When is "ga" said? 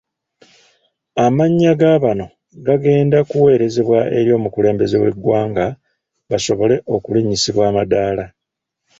1.79-1.91